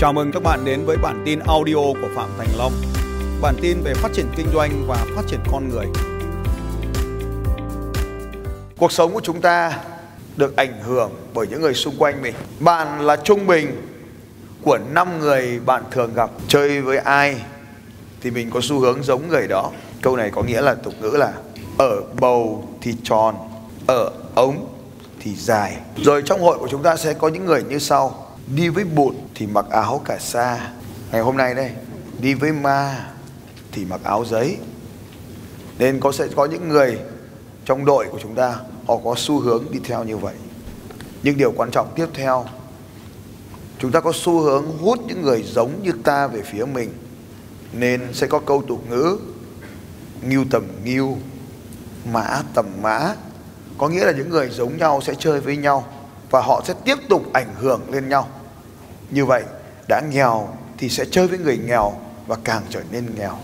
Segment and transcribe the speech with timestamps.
[0.00, 2.72] Chào mừng các bạn đến với bản tin audio của Phạm Thành Long.
[3.42, 5.86] Bản tin về phát triển kinh doanh và phát triển con người.
[8.78, 9.78] Cuộc sống của chúng ta
[10.36, 12.34] được ảnh hưởng bởi những người xung quanh mình.
[12.60, 13.82] Bạn là trung bình
[14.62, 16.30] của 5 người bạn thường gặp.
[16.48, 17.36] Chơi với ai
[18.20, 19.70] thì mình có xu hướng giống người đó.
[20.02, 21.32] Câu này có nghĩa là tục ngữ là
[21.78, 23.34] ở bầu thì tròn,
[23.86, 24.66] ở ống
[25.20, 25.76] thì dài.
[25.96, 28.19] Rồi trong hội của chúng ta sẽ có những người như sau.
[28.54, 30.70] Đi với bụt thì mặc áo cả sa.
[31.12, 31.70] Ngày hôm nay đây,
[32.20, 33.06] đi với ma
[33.72, 34.56] thì mặc áo giấy.
[35.78, 36.98] Nên có sẽ có những người
[37.64, 40.34] trong đội của chúng ta họ có xu hướng đi theo như vậy.
[41.22, 42.46] Nhưng điều quan trọng tiếp theo
[43.80, 46.92] chúng ta có xu hướng hút những người giống như ta về phía mình
[47.72, 49.18] nên sẽ có câu tục ngữ
[50.28, 51.16] ngưu tầm ngưu
[52.12, 53.14] mã tầm mã
[53.78, 55.86] có nghĩa là những người giống nhau sẽ chơi với nhau
[56.30, 58.28] và họ sẽ tiếp tục ảnh hưởng lên nhau
[59.10, 59.42] như vậy,
[59.88, 61.92] đã nghèo thì sẽ chơi với người nghèo
[62.26, 63.38] và càng trở nên nghèo.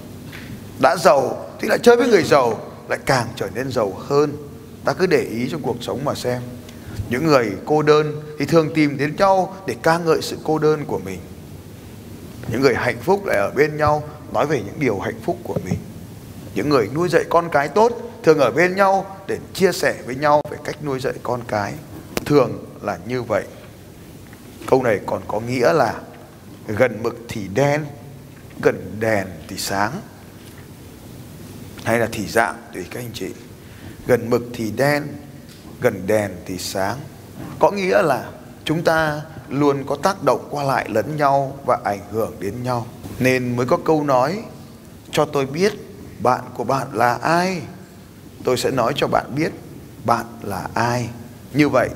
[0.81, 4.33] Đã giàu thì lại chơi với người giàu, lại càng trở nên giàu hơn.
[4.85, 6.43] Ta cứ để ý trong cuộc sống mà xem.
[7.11, 10.85] Những người cô đơn thì thường tìm đến nhau để ca ngợi sự cô đơn
[10.87, 11.21] của mình.
[12.49, 15.59] Những người hạnh phúc lại ở bên nhau nói về những điều hạnh phúc của
[15.65, 15.79] mình.
[16.55, 17.93] Những người nuôi dạy con cái tốt
[18.23, 21.73] thường ở bên nhau để chia sẻ với nhau về cách nuôi dạy con cái.
[22.25, 23.45] Thường là như vậy
[24.67, 25.95] câu này còn có nghĩa là
[26.67, 27.87] gần mực thì đen,
[28.63, 29.93] gần đèn thì sáng.
[31.85, 33.29] Hay là thì dạng, tùy các anh chị.
[34.07, 35.03] Gần mực thì đen,
[35.81, 36.97] gần đèn thì sáng.
[37.59, 38.31] Có nghĩa là
[38.65, 42.87] chúng ta luôn có tác động qua lại lẫn nhau và ảnh hưởng đến nhau.
[43.19, 44.43] Nên mới có câu nói,
[45.11, 45.73] cho tôi biết
[46.23, 47.63] bạn của bạn là ai.
[48.45, 49.53] Tôi sẽ nói cho bạn biết
[50.05, 51.09] bạn là ai.
[51.53, 51.89] Như vậy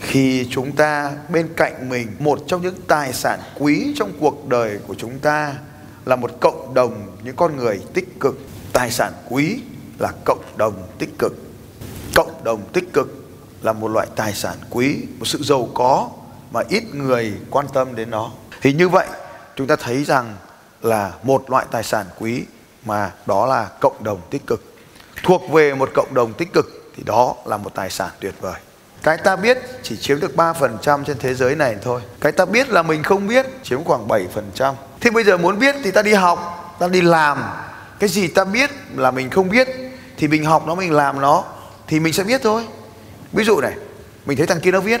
[0.00, 4.78] khi chúng ta bên cạnh mình, một trong những tài sản quý trong cuộc đời
[4.86, 5.54] của chúng ta
[6.04, 8.38] là một cộng đồng những con người tích cực.
[8.72, 9.60] Tài sản quý
[9.98, 11.32] là cộng đồng tích cực.
[12.14, 13.24] Cộng đồng tích cực
[13.62, 16.10] là một loại tài sản quý, một sự giàu có
[16.50, 18.30] mà ít người quan tâm đến nó.
[18.60, 19.06] Thì như vậy,
[19.56, 20.36] chúng ta thấy rằng
[20.82, 22.44] là một loại tài sản quý
[22.84, 24.74] mà đó là cộng đồng tích cực.
[25.22, 28.60] Thuộc về một cộng đồng tích cực thì đó là một tài sản tuyệt vời
[29.02, 32.00] cái ta biết chỉ chiếm được 3% trên thế giới này thôi.
[32.20, 35.74] Cái ta biết là mình không biết chiếm khoảng 7% thế bây giờ muốn biết
[35.84, 37.44] thì ta đi học, ta đi làm.
[37.98, 39.68] Cái gì ta biết là mình không biết,
[40.16, 41.44] thì mình học nó, mình làm nó,
[41.86, 42.66] thì mình sẽ biết thôi.
[43.32, 43.72] Ví dụ này,
[44.26, 45.00] mình thấy thằng kia nó viết,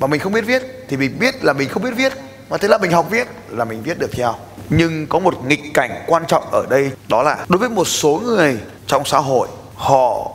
[0.00, 2.12] mà mình không biết viết, thì mình biết là mình không biết viết.
[2.48, 4.34] Và thế là mình học viết là mình viết được theo.
[4.68, 8.20] Nhưng có một nghịch cảnh quan trọng ở đây, đó là đối với một số
[8.24, 10.30] người trong xã hội, họ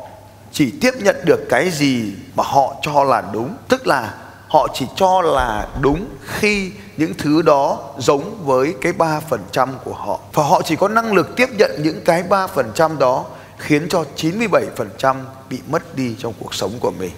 [0.51, 4.13] chỉ tiếp nhận được cái gì mà họ cho là đúng tức là
[4.47, 10.19] họ chỉ cho là đúng khi những thứ đó giống với cái 3% của họ
[10.33, 13.25] và họ chỉ có năng lực tiếp nhận những cái 3% đó
[13.59, 15.15] khiến cho 97%
[15.49, 17.11] bị mất đi trong cuộc sống của mình.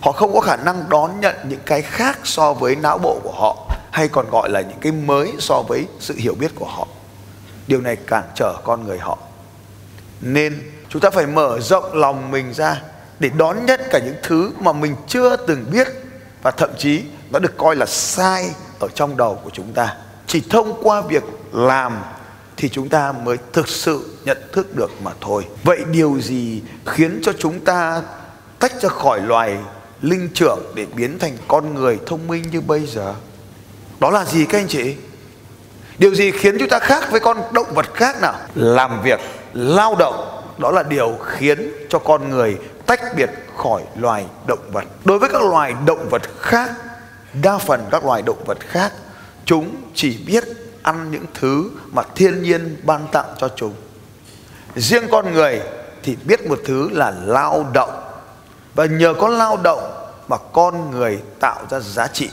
[0.00, 3.32] Họ không có khả năng đón nhận những cái khác so với não bộ của
[3.32, 6.86] họ, hay còn gọi là những cái mới so với sự hiểu biết của họ.
[7.66, 9.18] Điều này cản trở con người họ.
[10.20, 12.80] Nên chúng ta phải mở rộng lòng mình ra
[13.18, 15.88] để đón nhận cả những thứ mà mình chưa từng biết
[16.42, 18.50] và thậm chí nó được coi là sai
[18.80, 19.96] ở trong đầu của chúng ta.
[20.26, 21.22] Chỉ thông qua việc
[21.52, 22.02] làm
[22.56, 25.46] thì chúng ta mới thực sự nhận thức được mà thôi.
[25.64, 28.02] Vậy điều gì khiến cho chúng ta
[28.58, 29.58] tách ra khỏi loài
[30.02, 33.14] linh trưởng để biến thành con người thông minh như bây giờ?
[34.00, 34.96] Đó là gì các anh chị?
[35.98, 38.34] Điều gì khiến chúng ta khác với con động vật khác nào?
[38.54, 39.20] Làm việc,
[39.54, 44.84] lao động, đó là điều khiến cho con người tách biệt khỏi loài động vật.
[45.04, 46.70] Đối với các loài động vật khác,
[47.42, 48.92] đa phần các loài động vật khác,
[49.44, 50.44] chúng chỉ biết
[50.82, 53.74] ăn những thứ mà thiên nhiên ban tặng cho chúng.
[54.76, 55.60] Riêng con người
[56.02, 57.90] thì biết một thứ là lao động
[58.74, 59.80] và nhờ có lao động
[60.28, 62.30] mà con người tạo ra giá trị.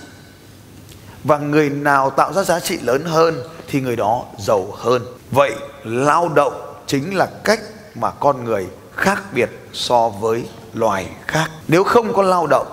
[1.24, 5.06] Và người nào tạo ra giá trị lớn hơn thì người đó giàu hơn.
[5.32, 7.60] Vậy lao động chính là cách
[7.96, 11.52] mà con người khác biệt so với loài khác.
[11.68, 12.68] Nếu không có lao động,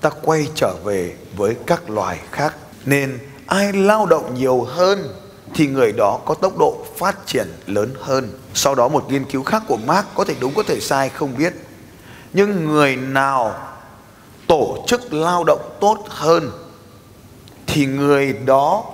[0.00, 2.56] ta quay trở về với các loài khác.
[2.84, 5.08] Nên ai lao động nhiều hơn
[5.54, 8.38] thì người đó có tốc độ phát triển lớn hơn.
[8.54, 11.36] Sau đó một nghiên cứu khác của Mark có thể đúng có thể sai không
[11.38, 11.52] biết.
[12.32, 13.54] Nhưng người nào
[14.46, 16.50] tổ chức lao động tốt hơn
[17.66, 18.84] thì người đó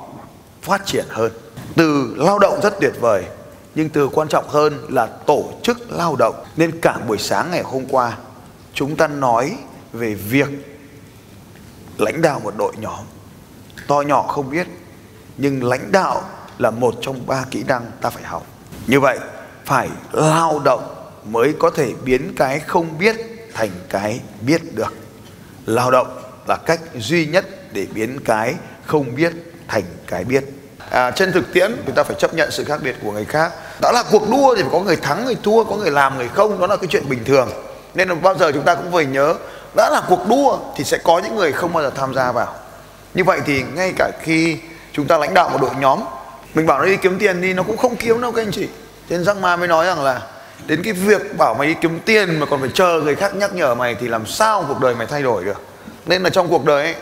[0.62, 1.32] phát triển hơn.
[1.76, 3.24] Từ lao động rất tuyệt vời
[3.78, 6.44] nhưng từ quan trọng hơn là tổ chức lao động.
[6.56, 8.16] Nên cả buổi sáng ngày hôm qua,
[8.74, 9.56] chúng ta nói
[9.92, 10.48] về việc
[11.98, 13.04] lãnh đạo một đội nhóm.
[13.86, 14.66] To nhỏ không biết,
[15.36, 16.22] nhưng lãnh đạo
[16.58, 18.46] là một trong ba kỹ năng ta phải học.
[18.86, 19.18] Như vậy,
[19.64, 23.16] phải lao động mới có thể biến cái không biết
[23.54, 24.94] thành cái biết được.
[25.66, 28.54] Lao động là cách duy nhất để biến cái
[28.86, 29.32] không biết
[29.68, 30.44] thành cái biết
[30.90, 33.52] à, trên thực tiễn chúng ta phải chấp nhận sự khác biệt của người khác.
[33.80, 36.28] Đó là cuộc đua thì phải có người thắng người thua có người làm người
[36.28, 37.48] không đó là cái chuyện bình thường.
[37.94, 39.34] Nên là bao giờ chúng ta cũng phải nhớ
[39.76, 42.54] đã là cuộc đua thì sẽ có những người không bao giờ tham gia vào.
[43.14, 44.58] Như vậy thì ngay cả khi
[44.92, 46.00] chúng ta lãnh đạo một đội nhóm
[46.54, 48.68] mình bảo nó đi kiếm tiền đi nó cũng không kiếm đâu các anh chị.
[49.10, 50.22] Trên răng ma mới nói rằng là
[50.66, 53.54] đến cái việc bảo mày đi kiếm tiền mà còn phải chờ người khác nhắc
[53.54, 55.62] nhở mày thì làm sao cuộc đời mày thay đổi được?
[56.06, 56.94] Nên là trong cuộc đời ấy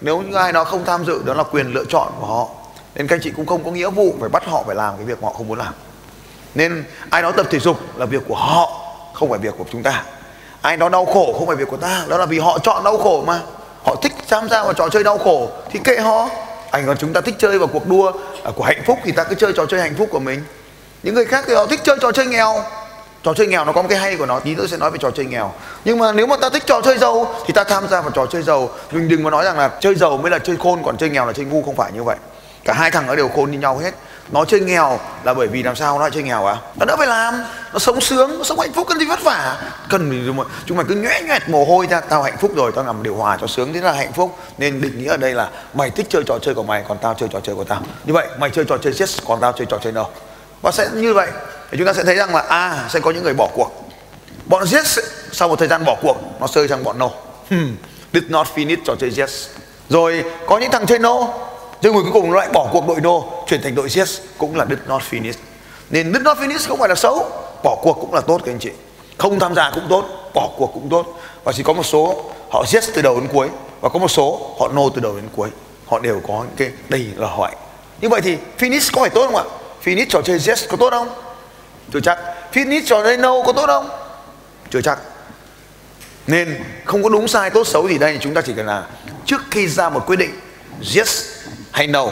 [0.00, 2.48] nếu như ai đó không tham dự đó là quyền lựa chọn của họ
[2.94, 5.04] nên các anh chị cũng không có nghĩa vụ phải bắt họ phải làm cái
[5.04, 5.74] việc mà họ không muốn làm.
[6.54, 8.80] Nên ai đó tập thể dục là việc của họ,
[9.14, 10.04] không phải việc của chúng ta.
[10.62, 12.98] Ai đó đau khổ không phải việc của ta, đó là vì họ chọn đau
[12.98, 13.40] khổ mà.
[13.84, 16.28] Họ thích tham gia vào trò chơi đau khổ thì kệ họ.
[16.70, 18.12] Anh còn chúng ta thích chơi vào cuộc đua
[18.44, 20.44] à, của hạnh phúc thì ta cứ chơi trò chơi hạnh phúc của mình.
[21.02, 22.54] Những người khác thì họ thích chơi trò chơi nghèo.
[23.22, 24.98] Trò chơi nghèo nó có một cái hay của nó, tí nữa sẽ nói về
[24.98, 25.52] trò chơi nghèo.
[25.84, 28.26] Nhưng mà nếu mà ta thích trò chơi giàu thì ta tham gia vào trò
[28.26, 28.70] chơi giàu.
[28.92, 31.26] Mình đừng có nói rằng là chơi giàu mới là chơi khôn, còn chơi nghèo
[31.26, 32.16] là chơi ngu, không phải như vậy
[32.64, 33.94] cả hai thằng nó đều khôn như nhau hết.
[34.32, 36.56] Nó chơi nghèo là bởi vì làm sao nó lại chơi nghèo à?
[36.76, 37.42] Nó đỡ phải làm.
[37.72, 39.56] Nó sống sướng nó sống hạnh phúc cần gì vất vả?
[39.88, 42.00] Cần gì mà chúng mày cứ nhẽ nhẹt mồ hôi ra.
[42.00, 44.38] Tao hạnh phúc rồi tao nằm điều hòa cho sướng thế là hạnh phúc.
[44.58, 47.14] Nên định nghĩa ở đây là mày thích chơi trò chơi của mày còn tao
[47.14, 47.82] chơi trò chơi của tao.
[48.04, 50.08] Như vậy mày chơi trò chơi chết còn tao chơi trò chơi đâu
[50.62, 51.28] và sẽ như vậy.
[51.70, 53.88] Thì chúng ta sẽ thấy rằng là à sẽ có những người bỏ cuộc.
[54.46, 54.84] Bọn giết
[55.32, 57.08] sau một thời gian bỏ cuộc nó rơi sang bọn no
[57.50, 57.76] hmm,
[58.12, 59.48] did not finish trò chơi yes
[59.88, 61.28] rồi có những thằng chơi no
[61.82, 64.56] nhưng người cuối cùng nó lại bỏ cuộc đội no chuyển thành đội yes cũng
[64.56, 65.32] là did not finish
[65.92, 67.30] nên did not finish không phải là xấu,
[67.62, 68.70] bỏ cuộc cũng là tốt các anh chị.
[69.18, 71.20] Không tham gia cũng tốt, bỏ cuộc cũng tốt.
[71.44, 73.48] Và chỉ có một số, họ yes từ đầu đến cuối,
[73.80, 75.48] và có một số, họ no từ đầu đến cuối.
[75.86, 77.50] Họ đều có những cái đây là hỏi
[78.00, 79.44] như vậy thì finish có phải tốt không ạ?
[79.84, 81.08] Finish trò chơi yes có tốt không?
[81.92, 82.18] Chưa chắc.
[82.52, 83.88] Finish trò chơi no có tốt không?
[84.70, 84.98] Chưa chắc.
[86.26, 88.18] Nên không có đúng sai, tốt xấu gì đây.
[88.20, 88.86] Chúng ta chỉ cần là
[89.26, 90.40] trước khi ra một quyết định
[90.96, 91.26] yes
[91.72, 92.06] hay no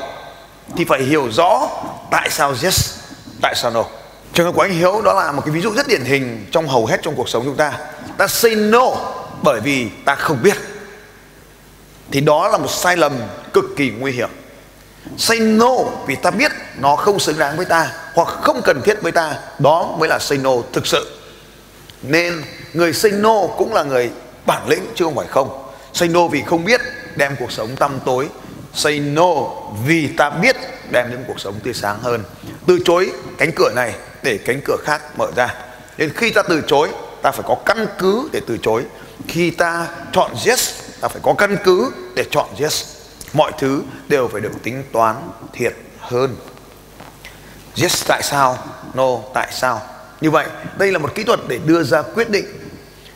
[0.77, 1.69] thì phải hiểu rõ
[2.11, 2.95] tại sao yes,
[3.43, 3.85] tại sao no.
[4.35, 6.69] Trường hợp của anh hiếu đó là một cái ví dụ rất điển hình trong
[6.69, 7.73] hầu hết trong cuộc sống chúng ta.
[8.17, 8.91] Ta say no
[9.43, 10.57] bởi vì ta không biết.
[12.11, 13.13] Thì đó là một sai lầm
[13.53, 14.29] cực kỳ nguy hiểm.
[15.17, 15.77] Say no
[16.07, 19.35] vì ta biết nó không xứng đáng với ta hoặc không cần thiết với ta,
[19.59, 21.21] đó mới là say no thực sự.
[22.03, 22.43] Nên
[22.73, 24.11] người say no cũng là người
[24.47, 25.71] bản lĩnh chứ không phải không.
[25.93, 26.81] Say no vì không biết
[27.17, 28.29] đem cuộc sống tăm tối
[28.75, 29.35] say no
[29.87, 30.57] vì ta biết
[30.91, 32.25] đem đến cuộc sống tươi sáng hơn.
[32.67, 35.55] Từ chối cánh cửa này để cánh cửa khác mở ra.
[35.99, 36.89] Nên khi ta từ chối,
[37.23, 38.85] ta phải có căn cứ để từ chối.
[39.29, 40.71] Khi ta chọn yes,
[41.01, 42.85] ta phải có căn cứ để chọn yes.
[43.33, 45.17] Mọi thứ đều phải được tính toán
[45.53, 46.37] thiệt hơn.
[47.83, 48.59] Yes, tại sao?
[48.95, 49.83] No, tại sao?
[50.21, 50.47] Như vậy,
[50.79, 52.47] đây là một kỹ thuật để đưa ra quyết định.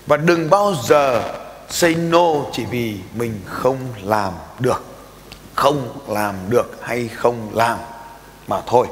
[0.06, 1.22] Và đừng bao giờ
[1.70, 4.93] say no chỉ vì mình không làm được
[5.54, 7.78] không làm được hay không làm
[8.48, 8.86] mà thôi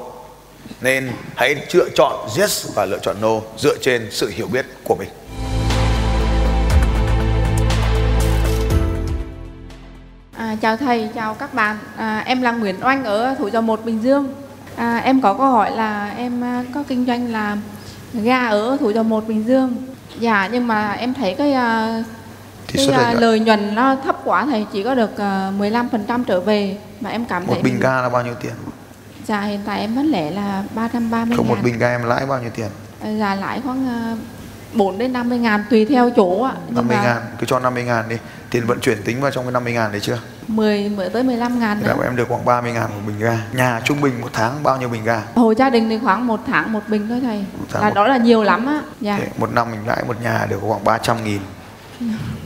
[0.80, 4.96] nên hãy lựa chọn yes và lựa chọn no dựa trên sự hiểu biết của
[4.96, 5.08] mình
[10.36, 11.76] À, chào thầy, chào các bạn.
[11.96, 14.34] À, em là Nguyễn Oanh ở Thủ Dầu Một, Bình Dương.
[14.76, 17.56] À, em có câu hỏi là em à, có kinh doanh là
[18.12, 19.76] ga ở Thủ Dầu Một, Bình Dương.
[20.18, 22.02] Dạ, nhưng mà em thấy cái à,
[22.66, 25.18] thì cái suất à, lợi nhuận lợi nhuận nó thấp quá thầy chỉ có được
[25.18, 28.34] à, 15% trở về mà em cảm một thấy bình mình- ga là bao nhiêu
[28.42, 28.52] tiền
[29.26, 31.64] Dạ hiện tại em vẫn lẻ là 330 không một ngàn.
[31.64, 32.68] bình ga em lãi bao nhiêu tiền
[33.00, 34.16] À, Dạ lãi khoảng à,
[34.72, 36.52] 4 đến 50 ngàn tùy theo chỗ ạ.
[36.66, 38.16] Nhưng 50 mà ngàn cứ cho 50 ngàn đi
[38.50, 41.60] tiền vận chuyển tính vào trong cái 50 ngàn đấy chưa 10 mới tới 15
[41.60, 41.94] ngàn nữa.
[42.04, 44.88] em được khoảng 30 ngàn một bình ga nhà trung bình một tháng bao nhiêu
[44.88, 47.44] bình ga Hồi gia đình thì khoảng một tháng một bình thôi thầy.
[47.80, 48.80] Là một- đó là nhiều lắm á.
[49.00, 49.16] Dạ.
[49.20, 51.40] Thế một năm mình lãi một nhà được khoảng 300 nghìn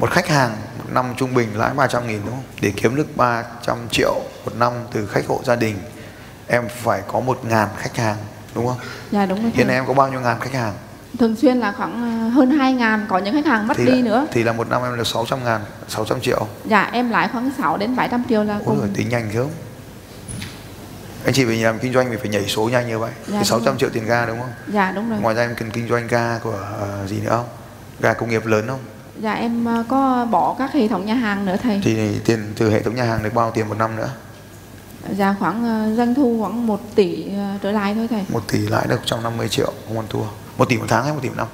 [0.00, 3.16] một khách hàng một năm trung bình lãi 300 nghìn đúng không để kiếm được
[3.16, 5.76] 300 triệu một năm từ khách hộ gia đình
[6.48, 8.16] em phải có một ngàn khách hàng
[8.54, 8.76] đúng không
[9.10, 9.50] Dạ đúng rồi.
[9.54, 10.74] hiện nay em có bao nhiêu ngàn khách hàng
[11.18, 14.02] Thường xuyên là khoảng à, hơn 2 ngàn, có những khách hàng mất thì đi
[14.02, 14.26] là, nữa.
[14.32, 17.76] thì là một năm em được 600 ngàn 600 triệu Dạ em lãi khoảng 6
[17.76, 18.80] đến 700 triệu là Ôi cùng.
[18.80, 19.50] giời, tính nhanh không
[21.24, 23.32] anh chị về làm kinh doanh mình phải nhảy số nhanh như vậy Dạ, thì
[23.32, 23.76] đúng 600 rồi.
[23.78, 25.18] triệu tiền ga đúng không Dạ đúng rồi.
[25.20, 27.46] ngoài ra em cần kinh doanh ga của ờ, gì nữa không
[28.00, 28.80] ga công nghiệp lớn không
[29.22, 31.80] Dạ em à, có bỏ các hệ thống nhà hàng nữa thầy.
[31.84, 34.08] thì tiền từ hệ thống nhà hàng được bao tiền một năm nữa
[35.16, 38.24] Dạ khoảng à, doanh thu khoảng 1 tỷ à, trở lại thôi thầy.
[38.28, 40.22] một tỷ lãi được 150 triệu không ăn thua
[40.58, 41.46] một tỷ một tháng hay một tỷ một năm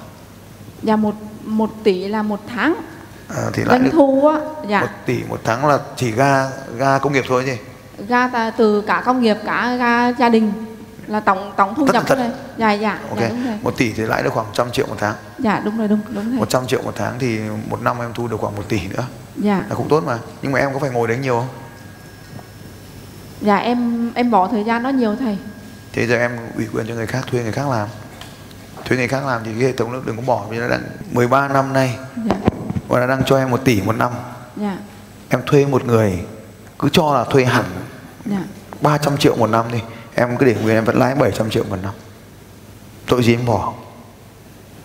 [0.82, 1.14] Dạ một
[1.44, 2.74] một tỷ là một tháng.
[3.28, 4.38] à, thì lãi Doanh thu á.
[4.68, 4.80] Dạ.
[4.80, 7.56] một tỷ một tháng là chỉ ga ga công nghiệp thôi gì
[8.08, 10.52] ga từ cả công nghiệp cả ga gia đình
[11.06, 12.30] là tổng tổng thu Tất nhập tần thôi.
[12.56, 12.98] Dạ dạ.
[13.08, 13.20] Ok.
[13.20, 13.58] dạ đúng rồi.
[13.62, 15.14] Một tỷ thì lãi được khoảng trăm triệu một tháng.
[15.38, 16.38] Dạ đúng rồi đúng đúng rồi.
[16.38, 17.38] 100 triệu một tháng thì
[17.70, 19.04] một năm em thu được khoảng một tỷ nữa.
[19.36, 19.64] Dạ.
[19.68, 20.18] Là cũng tốt mà.
[20.42, 21.48] Nhưng mà em có phải ngồi đấy nhiều không?
[23.40, 25.38] Dạ em em bỏ thời gian đó nhiều thầy.
[25.92, 27.88] Thế giờ em ủy quyền cho người khác thuê người khác làm.
[28.84, 30.78] Thuê người khác làm thì cái hệ thống nó đừng có bỏ vì nó đã
[31.12, 31.98] 13 năm nay.
[32.16, 32.36] Dạ.
[32.88, 34.12] Và nó đang cho em một tỷ một năm.
[34.56, 34.76] Dạ.
[35.28, 36.20] Em thuê một người
[36.78, 37.64] cứ cho là thuê hẳn
[38.24, 38.42] dạ.
[38.80, 39.78] 300 triệu một năm đi
[40.14, 41.92] em cứ để nguyên em vẫn lãi 700 triệu một năm.
[43.06, 43.72] Tội gì em bỏ?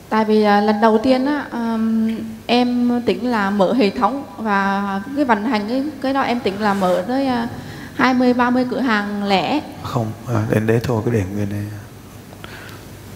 [0.10, 2.16] Tại vì à, lần đầu tiên á ừm,
[2.46, 6.62] em tính là mở hệ thống và cái vận hành cái cái đó em tính
[6.62, 7.48] là mở tới à,
[7.96, 9.62] 20 30 cửa hàng lẻ.
[9.84, 11.64] Không à, đến đấy thôi cứ để nguyên này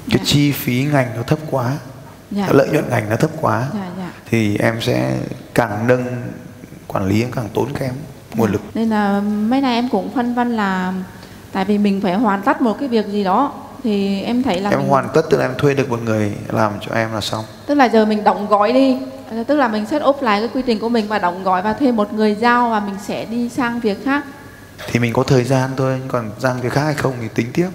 [0.09, 0.23] cái Dạ.
[0.25, 1.73] chi phí ngành nó thấp quá.
[2.31, 2.47] Dạ.
[2.51, 3.67] Lợi nhuận ngành nó thấp quá.
[3.73, 4.11] Dạ dạ.
[4.29, 5.17] Thì em sẽ
[5.53, 6.05] càng nâng
[6.87, 7.93] quản lý em càng tốn kém
[8.35, 8.61] nguồn lực.
[8.73, 10.93] Nên là mấy nay em cũng phân vân là
[11.51, 13.53] tại vì mình phải hoàn tất một cái việc gì đó
[13.83, 16.33] thì em thấy là em mình, hoàn tất tức là em thuê được một người
[16.47, 17.45] làm cho em là xong.
[17.65, 18.97] Tức là giờ mình động gói đi.
[19.47, 21.73] Tức là mình set up lại cái quy trình của mình và động gói và
[21.73, 24.25] thuê một người giao và mình sẽ đi sang việc khác.
[24.91, 27.69] Thì mình có thời gian thôi còn sang cái khác hay không thì tính tiếp.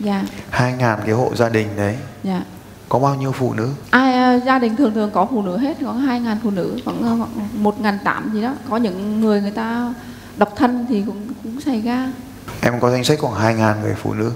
[0.00, 0.24] Dạ.
[0.50, 1.96] Hai ngàn cái hộ gia đình đấy.
[2.22, 2.42] Dạ.
[2.88, 3.68] Có bao nhiêu phụ nữ?
[3.90, 6.78] Ai à, gia đình thường thường có phụ nữ hết có hai ngàn phụ nữ
[6.84, 8.54] khoảng khoảng một ngàn tám gì đó.
[8.70, 9.94] Có những người người ta
[10.36, 12.12] độc thân thì cũng cũng xảy ra
[12.62, 14.32] em có danh sách khoảng hai ngàn người phụ nữ.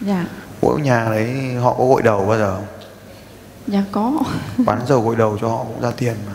[0.00, 0.24] Dạ.
[0.62, 2.66] Mỗi nhà đấy họ có gội đầu bao giờ không?
[3.66, 4.12] Dạ có.
[4.58, 6.32] Bán dầu gội đầu cho họ cũng ra tiền mà.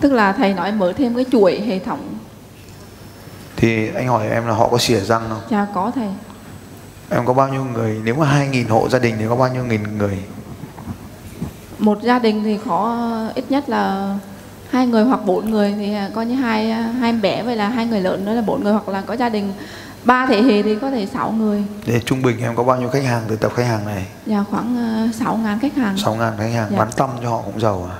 [0.00, 2.14] Tức là thầy nói mở thêm cái chuỗi hệ thống.
[3.56, 5.40] Thì anh hỏi em là họ có xỉa răng không?
[5.50, 6.08] Dạ có thầy.
[7.10, 8.00] Em có bao nhiêu người?
[8.04, 10.18] Nếu mà hai nghìn hộ gia đình thì có bao nhiêu nghìn người?
[11.78, 14.14] Một gia đình thì có ít nhất là
[14.70, 18.00] hai người hoặc bốn người thì coi như hai hai bé với là hai người
[18.00, 18.72] lớn nữa là bốn người.
[18.72, 19.52] Hoặc là có gia đình
[20.04, 21.64] ba thế hệ thì có thể sáu người.
[21.86, 24.06] Để trung bình em có bao nhiêu khách hàng từ tập khách hàng này?
[24.26, 25.96] Dạ khoảng ờ, sáu ngàn khách hàng.
[25.98, 26.78] Sáu ngàn khách hàng Dạ.
[26.78, 27.96] bán tâm cho họ cũng giàu à?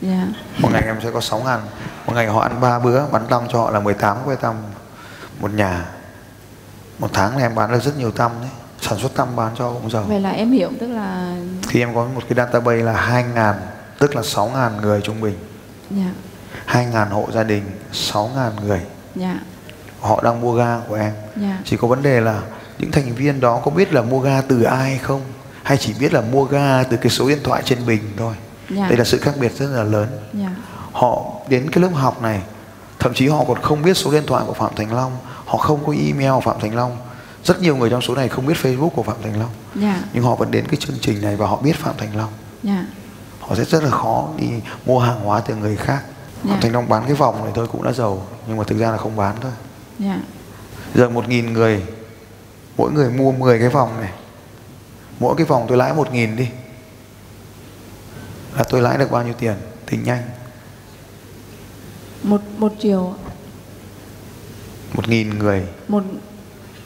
[0.00, 0.26] Dạ.
[0.58, 1.60] Một ngày em sẽ có 6 ngàn.
[2.06, 4.54] Một ngày họ ăn ba bữa bán tăm cho họ là 18 que tăm.
[5.40, 5.84] Một nhà
[6.98, 8.50] một tháng này em bán được rất nhiều tăm đấy.
[8.80, 10.02] Sản xuất tăm bán cho họ cũng giàu.
[10.08, 11.36] Vậy là em hiểu tức là
[11.68, 13.54] khi em có một cái database là 2 ngàn
[13.98, 15.38] tức là 6 ngàn người trung bình.
[15.90, 16.10] Dạ.
[16.66, 17.62] 2 ngàn hộ gia đình
[17.92, 18.80] 6 ngàn người.
[19.14, 19.38] Dạ
[20.04, 21.12] họ đang mua ga của em.
[21.36, 21.58] Dạ.
[21.64, 22.42] Chỉ có vấn đề là
[22.78, 25.20] những thành viên đó có biết là mua ga từ ai không?
[25.62, 28.34] Hay chỉ biết là mua ga từ cái số điện thoại trên bình thôi?
[28.70, 28.88] Dạ.
[28.88, 30.06] Đây là sự khác biệt rất là lớn.
[30.32, 30.50] Dạ.
[30.92, 32.42] Họ đến cái lớp học này
[32.98, 35.16] thậm chí họ còn không biết số điện thoại của Phạm Thành Long.
[35.44, 36.96] Họ không có email của Phạm Thành Long.
[37.44, 39.50] Rất nhiều người trong số này không biết Facebook của Phạm Thành Long.
[39.74, 40.02] Dạ.
[40.12, 42.30] Nhưng họ vẫn đến cái chương trình này và họ biết Phạm Thành Long.
[42.62, 42.86] Dạ.
[43.40, 44.46] Họ sẽ rất là khó đi
[44.86, 46.02] mua hàng hóa từ người khác.
[46.44, 46.50] Dạ.
[46.50, 48.90] Phạm Thành Long bán cái vòng này thôi cũng đã giàu nhưng mà thực ra
[48.90, 49.52] là không bán thôi
[49.98, 50.20] dạ.
[50.94, 51.82] Giờ một nghìn người
[52.76, 54.12] mỗi người mua 10 cái vòng này.
[55.20, 56.48] Mỗi cái vòng tôi lãi một nghìn đi.
[58.56, 59.54] Là tôi lãi được bao nhiêu tiền?
[59.86, 60.22] Tính nhanh.
[62.22, 63.14] Một một triệu
[64.94, 65.66] một nghìn người.
[65.88, 66.02] Một.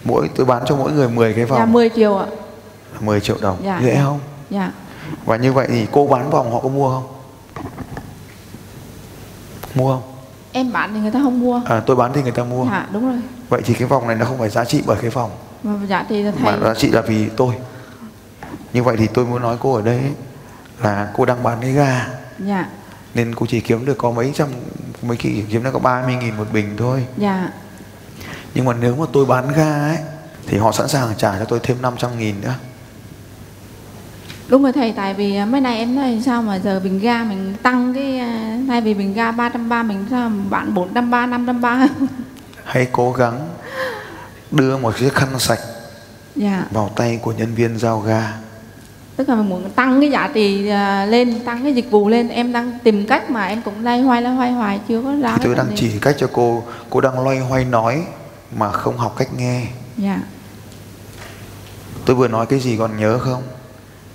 [0.05, 2.27] Mỗi tôi bán cho mỗi người 10 cái vòng dạ 10 triệu ạ.
[2.95, 3.61] Là 10 triệu đồng.
[3.65, 3.81] Dạ.
[3.85, 4.21] dễ không?
[4.50, 4.73] Dạ.
[5.25, 7.07] Và như vậy thì cô bán vòng họ có mua không?
[9.75, 10.18] Mua không
[10.59, 11.61] em bán thì người ta không mua.
[11.67, 12.65] À, tôi bán thì người ta mua.
[12.65, 13.21] Dạ đúng rồi.
[13.49, 15.31] Vậy thì cái vòng này nó không phải giá trị bởi cái vòng.
[15.62, 17.55] Và giá trị là mà thầy giá trị là vì tôi.
[18.73, 20.12] Như vậy thì tôi muốn nói cô ở đây ấy,
[20.83, 22.69] là cô đang bán cái ga dạ.
[23.15, 24.49] Nên cô chỉ kiếm được có mấy trăm
[25.03, 27.07] mấy kỳ kiếm được có 30 nghìn một bình thôi.
[27.17, 27.50] Dạ.
[28.55, 29.99] Nhưng mà nếu mà tôi bán ga ấy
[30.47, 32.55] thì họ sẵn sàng trả cho tôi thêm 500 nghìn nữa
[34.49, 37.25] đúng rồi thầy tại vì à, mấy nay em nói sao mà giờ bình ga
[37.25, 41.88] mình tăng cái à, thay vì bình ga 330 mình sao bán 430 530
[42.64, 43.49] hãy cố gắng
[44.50, 45.61] đưa một chiếc khăn sạch
[46.37, 46.64] dạ.
[46.71, 48.33] vào tay của nhân viên giao ga.
[49.17, 52.28] Tức là mình muốn tăng cái giá trị à, lên tăng cái dịch vụ lên.
[52.28, 55.37] Em đang tìm cách mà em cũng lay hoay lay hoay hoài chưa có ra
[55.37, 55.76] thì tôi đang gì.
[55.76, 58.02] chỉ cách cho cô cô đang loay hoay nói
[58.57, 59.67] mà không học cách nghe.
[59.97, 60.21] Dạ.
[62.05, 63.43] Tôi vừa nói cái gì còn nhớ không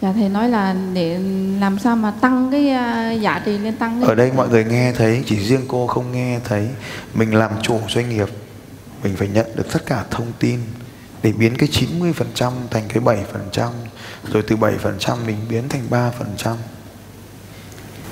[0.03, 1.19] dạ thầy nói là để
[1.60, 4.65] làm sao mà tăng cái à, giá trị lên tăng cái ở đây mọi người
[4.65, 6.67] nghe thấy chỉ riêng cô không nghe thấy
[7.13, 8.27] mình làm chủ doanh nghiệp
[9.03, 10.60] mình phải nhận được tất cả thông tin
[11.24, 13.72] để biến cái 90% thành cái 7%
[14.31, 16.55] rồi từ 7% mình biến thành 3%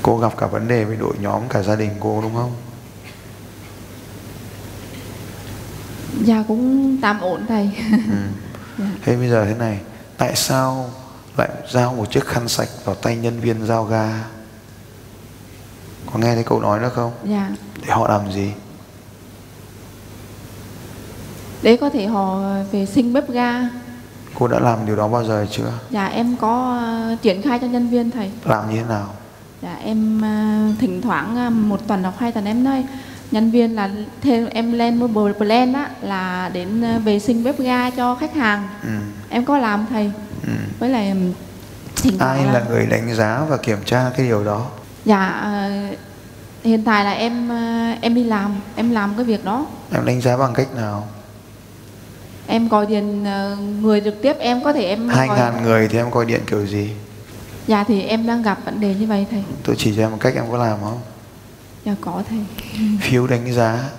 [0.02, 2.54] cô gặp cả vấn đề với đội nhóm cả gia đình cô đúng không
[6.24, 8.18] dạ cũng tạm ổn thầy ừ.
[8.78, 8.86] dạ.
[9.04, 9.80] thế bây giờ thế này
[10.18, 10.90] tại sao
[11.38, 14.10] lại giao một chiếc khăn sạch vào tay nhân viên giao ga.
[16.14, 17.12] Có nghe thấy câu nói đó không?
[17.26, 17.50] Dạ.
[17.82, 18.52] Để họ làm gì?
[21.62, 22.40] Để có thể họ
[22.72, 23.70] vệ sinh bếp ga.
[24.40, 25.74] Cô đã làm điều đó bao giờ chưa?
[25.90, 28.32] dạ em có ờ, triển khai cho nhân viên thầy.
[28.46, 29.08] Làm như thế nào?
[29.62, 32.86] dạ em ờ, thỉnh thoảng ờ, một tuần hoặc hai tuần em nói
[33.32, 33.90] nhân viên là
[34.22, 38.34] thêm em lên một bộ plan á là đến vệ sinh bếp ga cho khách
[38.36, 38.68] hàng.
[38.84, 38.90] Ừ.
[39.30, 40.12] em có làm thầy
[40.48, 40.54] Ừ.
[40.80, 41.16] với lại
[42.04, 44.68] thoảng Ai là người đánh giá và kiểm tra cái điều đó?
[45.06, 45.70] dạ ờ,
[46.64, 50.22] hiện tại là em ờ, em đi làm em làm cái việc đó Em đánh
[50.22, 51.08] giá bằng cách nào?
[52.48, 55.88] em gọi điện ờ, người trực tiếp em có thể em Hai gọi- ngàn người
[55.88, 56.90] thì em gọi điện kiểu gì?
[57.68, 60.18] dạ thì em đang gặp vấn đề như vậy thầy Tôi chỉ cho em một
[60.20, 61.00] cách em có làm không?
[61.86, 62.40] dạ có thầy
[63.02, 63.90] Phiếu đánh giá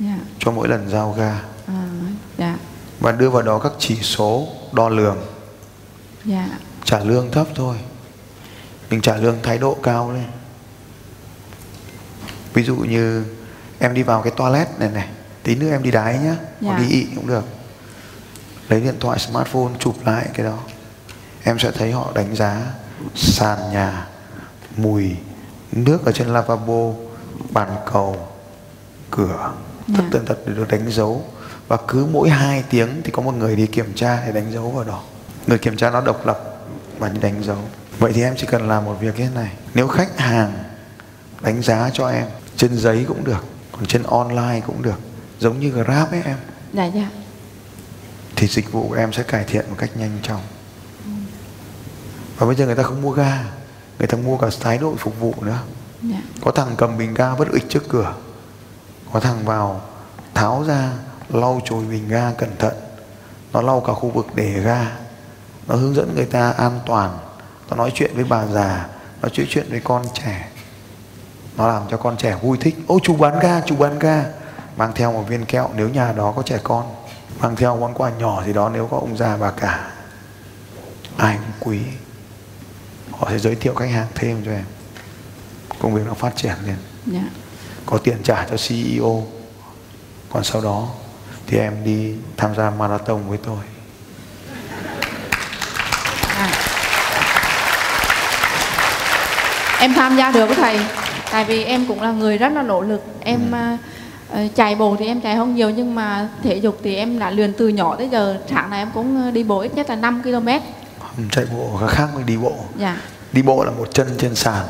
[0.00, 1.82] dạ cho mỗi lần giao ga à,
[2.38, 2.56] dạ
[3.00, 5.16] và đưa vào đó các chỉ số đo lường
[6.24, 6.48] dạ.
[6.84, 7.76] Trả lương thấp thôi.
[8.90, 10.24] Mình trả lương thái độ cao lên
[12.54, 13.24] ví dụ như
[13.78, 15.08] em đi vào cái toilet này này
[15.42, 16.36] tí nữa em đi đái nhá.
[16.60, 16.78] Hoặc Dạ.
[16.78, 17.44] đi ị cũng được.
[18.68, 20.58] Lấy điện thoại smartphone chụp lại cái đó.
[21.44, 22.62] Em sẽ thấy họ đánh giá
[23.14, 24.06] sàn nhà
[24.76, 25.16] mùi
[25.72, 26.92] nước ở trên lavabo
[27.50, 28.28] bàn cầu
[29.10, 29.52] cửa.
[29.86, 30.08] Tất Dạ.
[30.12, 31.24] tần tật được đánh dấu.
[31.68, 34.70] Và cứ mỗi 2 tiếng thì có một người đi kiểm tra để đánh dấu
[34.70, 35.02] vào đó
[35.46, 36.40] người kiểm tra nó độc lập
[36.98, 37.58] và đánh dấu.
[37.98, 39.52] Vậy thì em chỉ cần làm một việc như thế này.
[39.74, 40.52] Nếu khách hàng
[41.40, 44.98] đánh giá cho em trên giấy cũng được còn trên online cũng được
[45.38, 46.36] giống như grab ấy em
[46.72, 47.08] dạ dạ.
[48.36, 50.42] thì dịch vụ của em sẽ cải thiện một cách nhanh chóng.
[52.36, 53.44] Và bây giờ người ta không mua ga
[53.98, 55.58] người ta mua cả thái độ phục vụ nữa.
[56.02, 56.22] Dạ.
[56.42, 58.14] Có thằng cầm bình ga vứt ịch trước cửa
[59.12, 59.82] có thằng vào
[60.34, 60.92] tháo ra
[61.28, 62.74] lau chùi bình ga cẩn thận.
[63.52, 64.86] Nó lau cả khu vực để ga
[65.66, 67.18] nó hướng dẫn người ta an toàn.
[67.70, 68.86] Nó nói chuyện với bà già
[69.22, 70.48] nó nói chuyện với con trẻ.
[71.56, 72.76] Nó làm cho con trẻ vui thích.
[72.86, 74.24] Ô chú bán ga chú bán ga.
[74.76, 76.94] Mang theo một viên kẹo nếu nhà đó có trẻ con.
[77.40, 79.90] Mang theo món quà nhỏ gì đó nếu có ông già bà cả.
[81.16, 81.80] Ai cũng quý.
[83.10, 84.64] Họ sẽ giới thiệu khách hàng thêm cho em.
[85.78, 87.28] Công việc nó phát triển lên dạ.
[87.86, 89.22] Có tiền trả cho CEO
[90.32, 90.88] còn sau đó
[91.46, 93.58] thì em đi tham gia marathon với tôi
[99.84, 100.78] Em tham gia được với thầy.
[101.32, 103.02] Tại vì em cũng là người rất là nỗ lực.
[103.20, 103.56] Em Ừ.
[103.56, 103.78] à,
[104.30, 107.30] ờ, chạy bộ thì em chạy không nhiều Nhưng mà thể dục thì em đã
[107.30, 108.36] luyện từ nhỏ tới giờ.
[108.50, 110.48] Sáng nay em cũng ờ, đi bộ ít nhất là 5 km
[111.16, 112.52] Ừ, chạy bộ khác với đi bộ.
[112.78, 112.96] Dạ.
[113.32, 114.66] Đi bộ là một chân trên sàn.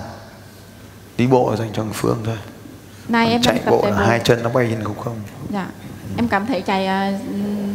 [1.18, 2.36] Đi bộ là dành cho phương thôi.
[3.08, 5.16] Nay em chạy bộ là hai chân nó bay trên không không.
[5.50, 5.66] Dạ.
[6.16, 6.88] Em cảm thấy chạy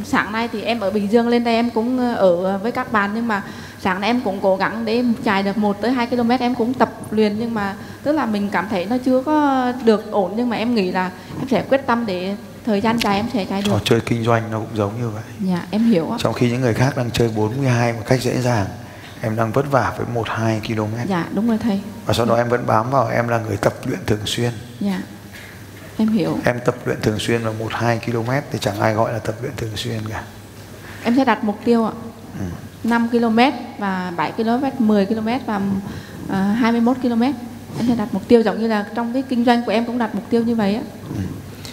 [0.05, 2.91] sáng nay thì em ở Bình Dương lên đây em cũng ờ, ở với các
[2.91, 3.11] bạn.
[3.13, 3.41] Nhưng mà
[3.83, 6.73] sáng nay em cũng cố gắng để chạy được 1 tới 2 km em cũng
[6.73, 10.49] tập luyện nhưng mà tức là mình cảm thấy nó chưa có được ổn nhưng
[10.49, 13.61] mà em nghĩ là em sẽ quyết tâm để thời gian dài em sẽ chạy
[13.61, 13.71] được.
[13.71, 16.17] trò chơi kinh doanh nó cũng giống như vậy Dạ em hiểu ạ.
[16.19, 18.65] trong khi những người khác đang chơi 42 một cách dễ dàng
[19.21, 21.81] em đang vất vả với 1-2 km Dạ đúng rồi thầy.
[22.05, 25.01] và sau đó em vẫn bám vào em là người tập luyện thường xuyên Dạ
[25.97, 26.37] em hiểu.
[26.45, 29.53] em tập luyện thường xuyên là 1-2 km thì chẳng ai gọi là tập luyện
[29.57, 30.23] thường xuyên cả
[31.03, 31.91] Em sẽ đặt mục tiêu ạ.
[32.39, 32.45] Ừ.
[32.83, 33.39] 5 km
[33.77, 35.61] và 7 km, 10 km và
[36.25, 37.21] uh, 21 km.
[37.21, 37.33] Em
[37.87, 40.15] sẽ đặt mục tiêu giống như là trong cái kinh doanh của em cũng đặt
[40.15, 40.81] mục tiêu như vậy á.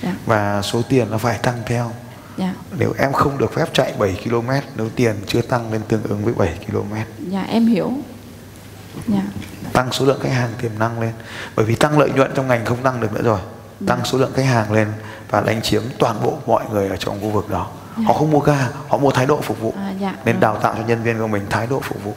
[0.02, 0.14] Dạ.
[0.26, 1.92] và số tiền nó phải tăng theo
[2.38, 2.54] Dạ.
[2.78, 6.24] nếu em không được phép chạy 7 km nếu tiền chưa tăng lên tương ứng
[6.24, 6.94] với 7 km
[7.30, 7.92] Dạ em hiểu.
[9.08, 9.22] Dạ.
[9.72, 11.12] tăng số lượng khách hàng tiềm năng lên
[11.56, 13.40] bởi vì tăng lợi nhuận trong ngành không tăng được nữa rồi
[13.86, 14.88] tăng số lượng khách hàng lên
[15.30, 17.70] và đánh chiếm toàn bộ mọi người ở trong khu vực đó
[18.04, 20.14] họ không mua ga họ mua thái độ phục vụ À, dạ.
[20.24, 22.14] nên đào tạo cho nhân viên của mình thái độ phục vụ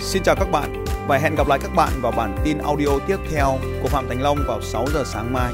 [0.00, 3.16] Xin chào các bạn và hẹn gặp lại các bạn vào bản tin audio tiếp
[3.30, 5.52] theo của Phạm Thành Long vào 6 giờ sáng mai.